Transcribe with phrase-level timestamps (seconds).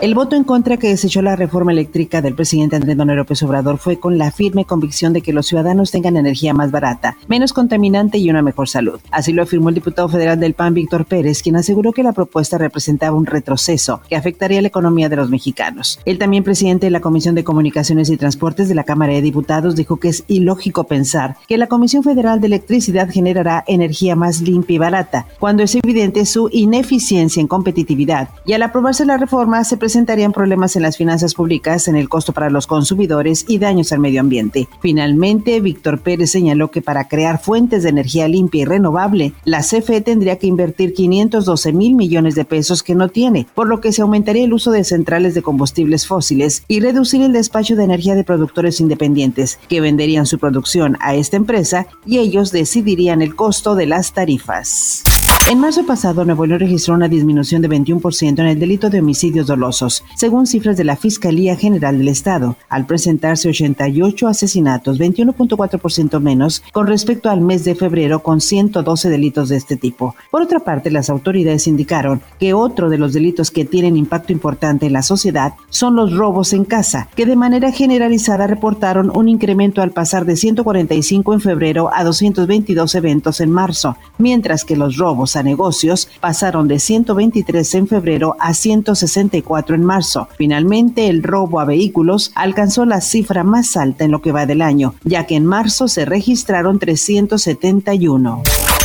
[0.00, 3.76] El voto en contra que desechó la reforma eléctrica del presidente Andrés Manuel López Obrador
[3.76, 8.16] fue con la firme convicción de que los ciudadanos tengan energía más barata, menos contaminante
[8.16, 8.98] y una mejor salud.
[9.10, 12.56] Así lo afirmó el diputado federal del PAN, Víctor Pérez, quien aseguró que la propuesta
[12.56, 16.00] representaba un retroceso que afectaría la economía de los mexicanos.
[16.06, 19.76] El también presidente de la Comisión de Comunicaciones y Transportes de la Cámara de Diputados
[19.76, 24.76] dijo que es ilógico pensar que la Comisión Federal de Electricidad generará energía más limpia
[24.76, 28.30] y barata, cuando es evidente su ineficiencia en competitividad.
[28.46, 32.32] Y al aprobarse la reforma se presentarían problemas en las finanzas públicas, en el costo
[32.32, 34.68] para los consumidores y daños al medio ambiente.
[34.80, 40.00] Finalmente, Víctor Pérez señaló que para crear fuentes de energía limpia y renovable, la CFE
[40.00, 44.02] tendría que invertir 512 mil millones de pesos que no tiene, por lo que se
[44.02, 48.22] aumentaría el uso de centrales de combustibles fósiles y reducir el despacho de energía de
[48.22, 53.86] productores independientes, que venderían su producción a esta empresa y ellos decidirían el costo de
[53.86, 55.02] las tarifas.
[55.50, 59.48] En marzo pasado, Nuevo León registró una disminución de 21% en el delito de homicidios
[59.48, 66.62] dolosos, según cifras de la Fiscalía General del Estado, al presentarse 88 asesinatos, 21.4% menos
[66.70, 70.14] con respecto al mes de febrero con 112 delitos de este tipo.
[70.30, 74.86] Por otra parte, las autoridades indicaron que otro de los delitos que tienen impacto importante
[74.86, 79.82] en la sociedad son los robos en casa, que de manera generalizada reportaron un incremento
[79.82, 85.39] al pasar de 145 en febrero a 222 eventos en marzo, mientras que los robos
[85.42, 90.28] negocios pasaron de 123 en febrero a 164 en marzo.
[90.36, 94.62] Finalmente, el robo a vehículos alcanzó la cifra más alta en lo que va del
[94.62, 98.42] año, ya que en marzo se registraron 371.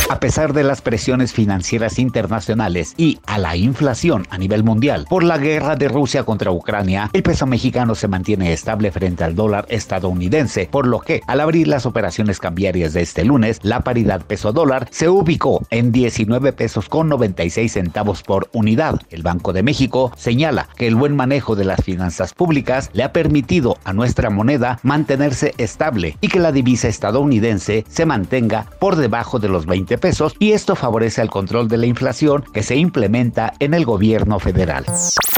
[0.08, 5.24] A pesar de las presiones financieras internacionales y a la inflación a nivel mundial por
[5.24, 9.66] la guerra de Rusia contra Ucrania, el peso mexicano se mantiene estable frente al dólar
[9.68, 14.86] estadounidense, por lo que al abrir las operaciones cambiarias de este lunes, la paridad peso-dólar
[14.92, 19.00] se ubicó en 19 pesos con 96 centavos por unidad.
[19.10, 23.12] El Banco de México señala que el buen manejo de las finanzas públicas le ha
[23.12, 29.40] permitido a nuestra moneda mantenerse estable y que la divisa estadounidense se mantenga por debajo
[29.40, 33.52] de los 20 pesos y esto favorece al control de la inflación que se implementa
[33.58, 34.84] en el gobierno federal.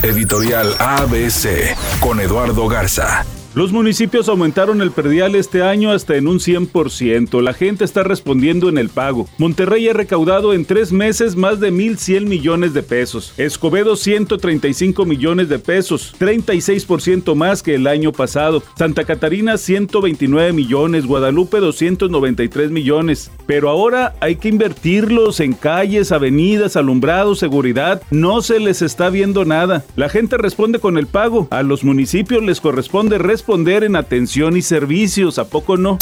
[0.03, 3.25] Editorial ABC con Eduardo Garza.
[3.59, 7.43] Los municipios aumentaron el perdial este año hasta en un 100%.
[7.43, 9.27] La gente está respondiendo en el pago.
[9.37, 13.35] Monterrey ha recaudado en tres meses más de 1.100 millones de pesos.
[13.37, 18.63] Escobedo 135 millones de pesos, 36% más que el año pasado.
[18.77, 23.33] Santa Catarina 129 millones, Guadalupe 293 millones.
[23.49, 28.03] Pero ahora hay que invertirlos en calles, avenidas, alumbrados, seguridad.
[28.13, 29.85] No se les está viendo nada.
[29.97, 31.49] La gente responde con el pago.
[31.51, 35.97] A los municipios les corresponde responder responder en atención y servicios, ¿a poco no?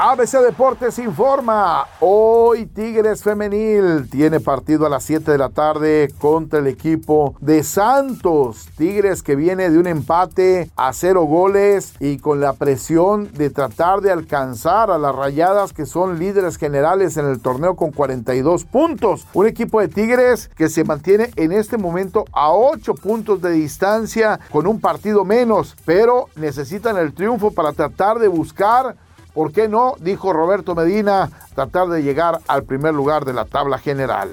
[0.00, 6.60] ABC Deportes informa, hoy Tigres Femenil tiene partido a las 7 de la tarde contra
[6.60, 8.68] el equipo de Santos.
[8.76, 14.00] Tigres que viene de un empate a cero goles y con la presión de tratar
[14.00, 19.26] de alcanzar a las rayadas que son líderes generales en el torneo con 42 puntos.
[19.34, 24.38] Un equipo de Tigres que se mantiene en este momento a 8 puntos de distancia
[24.52, 28.96] con un partido menos, pero necesita el triunfo para tratar de buscar,
[29.34, 29.94] ¿por qué no?
[30.00, 34.30] Dijo Roberto Medina, tratar de llegar al primer lugar de la tabla general.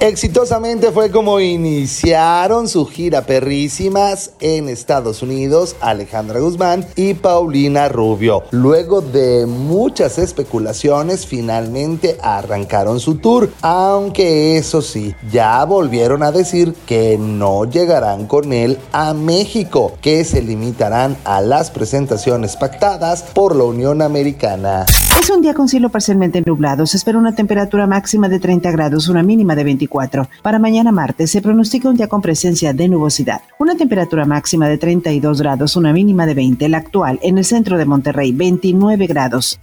[0.00, 8.42] Exitosamente fue como iniciaron su gira perrísimas en Estados Unidos Alejandra Guzmán y Paulina Rubio.
[8.50, 16.74] Luego de muchas especulaciones, finalmente arrancaron su tour, aunque eso sí, ya volvieron a decir
[16.86, 23.56] que no llegarán con él a México, que se limitarán a las presentaciones pactadas por
[23.56, 24.86] la Unión Americana.
[25.20, 26.86] Es un día con cielo parcialmente nublado.
[26.86, 30.28] Se espera una temperatura máxima de 30 grados, una mínima de 24.
[30.42, 33.42] Para mañana martes se pronostica un día con presencia de nubosidad.
[33.58, 36.68] Una temperatura máxima de 32 grados, una mínima de 20.
[36.68, 39.58] La actual en el centro de Monterrey, 29 grados.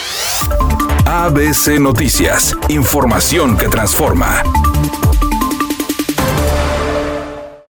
[1.06, 2.56] ABC Noticias.
[2.70, 4.44] Información que transforma.